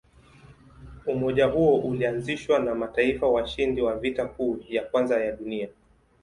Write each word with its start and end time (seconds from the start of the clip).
Umoja 1.07 1.45
huo 1.45 1.79
ulianzishwa 1.79 2.59
na 2.59 2.75
mataifa 2.75 3.27
washindi 3.27 3.81
wa 3.81 3.95
Vita 3.99 4.25
Kuu 4.25 4.59
ya 4.69 4.83
Kwanza 4.83 5.25
ya 5.25 5.31
Dunia. 5.31 5.69